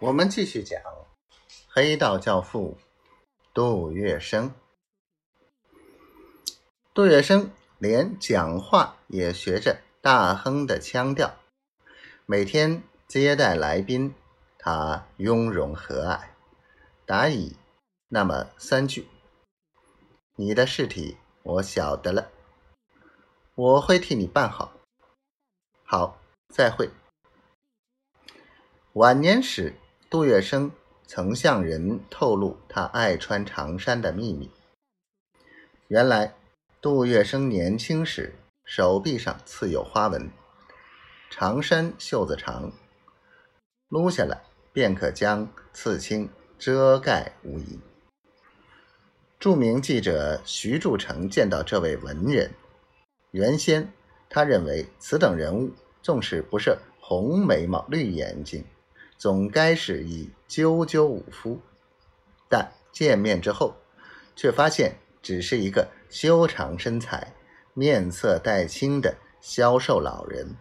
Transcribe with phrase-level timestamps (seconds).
[0.00, 0.80] 我们继续讲
[1.68, 2.78] 黑道教父
[3.52, 4.52] 杜月笙。
[6.94, 11.34] 杜月笙连讲话也学着大亨的腔调，
[12.26, 14.14] 每天接待来宾，
[14.56, 16.28] 他雍容和蔼，
[17.04, 17.56] 答以
[18.06, 19.08] 那么三句
[20.38, 22.30] ：“你的事体我晓得了，
[23.56, 24.72] 我会替你办好。
[25.82, 26.20] 好，
[26.54, 26.88] 再会。”
[28.94, 29.74] 晚年时。
[30.10, 30.70] 杜月笙
[31.06, 34.50] 曾向人透露他爱穿长衫的秘密。
[35.88, 36.34] 原来，
[36.80, 40.30] 杜月笙年轻时手臂上刺有花纹，
[41.28, 42.72] 长衫袖子长，
[43.88, 44.40] 撸下来
[44.72, 47.78] 便可将刺青遮盖无遗。
[49.38, 52.50] 著名记者徐铸成见到这位文人，
[53.32, 53.92] 原先
[54.30, 58.64] 他认为此等人物纵使不是红眉毛、绿眼睛。
[59.18, 61.60] 总该是以赳赳武夫，
[62.48, 63.74] 但见面之后，
[64.36, 67.34] 却发现只是一个修长身材、
[67.74, 70.54] 面色带青的消瘦老人，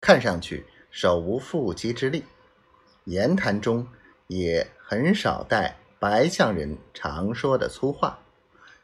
[0.00, 2.24] 看上去手无缚鸡之力，
[3.04, 3.86] 言谈中
[4.26, 8.18] 也很少带白象人常说的粗话，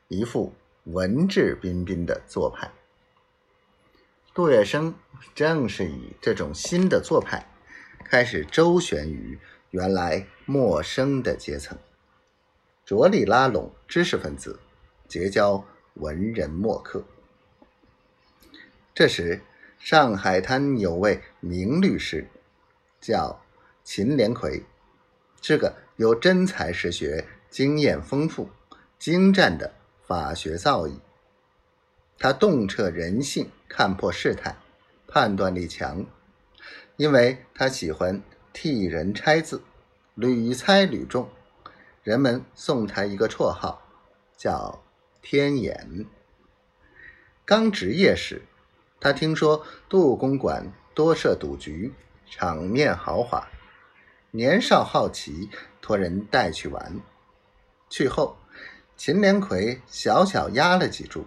[0.06, 2.70] 一副文质彬彬的做派。
[4.32, 4.94] 杜月笙
[5.34, 7.51] 正是以这种新的做派。
[8.04, 9.38] 开始周旋于
[9.70, 11.78] 原来陌生的阶层，
[12.84, 14.60] 着力拉拢知识分子，
[15.08, 15.64] 结交
[15.94, 17.04] 文人墨客。
[18.94, 19.40] 这时，
[19.78, 22.28] 上海滩有位名律师，
[23.00, 23.42] 叫
[23.82, 24.62] 秦连魁，
[25.40, 28.48] 是个有真才实学、经验丰富、
[28.98, 29.72] 精湛的
[30.06, 30.98] 法学造诣。
[32.18, 34.54] 他洞彻人性，看破世态，
[35.08, 36.04] 判断力强。
[37.02, 38.22] 因为他喜欢
[38.52, 39.60] 替人拆字，
[40.14, 41.28] 屡猜屡中，
[42.04, 43.82] 人们送他一个绰号，
[44.36, 44.84] 叫
[45.20, 46.06] “天眼”。
[47.44, 48.42] 刚执业时，
[49.00, 51.92] 他听说杜公馆多设赌局，
[52.30, 53.48] 场面豪华，
[54.30, 57.00] 年少好奇，托人带去玩。
[57.90, 58.36] 去后，
[58.96, 61.26] 秦连魁小小压了几注，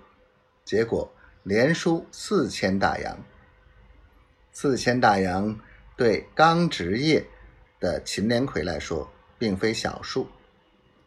[0.64, 1.12] 结果
[1.44, 3.18] 连输四千大洋。
[4.58, 5.60] 四千大洋
[5.98, 7.28] 对刚执业
[7.78, 10.30] 的秦连魁来说，并非小数，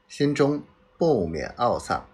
[0.07, 0.63] 心中
[0.99, 2.07] 不免懊丧，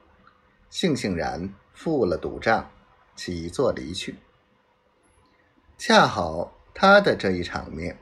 [0.70, 2.70] 悻悻然付了赌账，
[3.16, 4.14] 起坐离去。
[5.76, 7.98] 恰好他的这一场面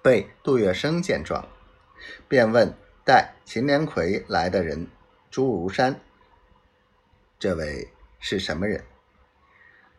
[0.00, 1.44] 被杜月笙见状，
[2.28, 2.72] 便问
[3.04, 4.86] 带秦连魁来的人
[5.28, 6.00] 朱如山
[7.36, 7.90] ：“这位
[8.20, 8.84] 是什么人？”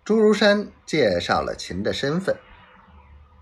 [0.05, 2.37] 朱如山介绍了秦的身份，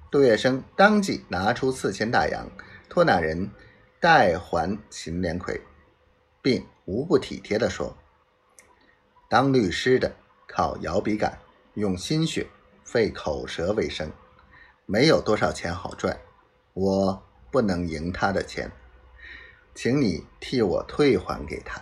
[0.09, 2.49] 杜月笙当即拿出四千大洋，
[2.87, 3.51] 托那人
[3.99, 5.59] 代还秦连魁，
[6.41, 7.97] 并无不体贴地说
[9.29, 10.15] ：“当律师的
[10.47, 11.37] 靠摇笔杆，
[11.73, 12.47] 用心血，
[12.85, 14.09] 费口舌为生，
[14.85, 16.17] 没有多少钱好赚，
[16.73, 18.71] 我不能赢他的钱，
[19.75, 21.81] 请你替我退还给他。”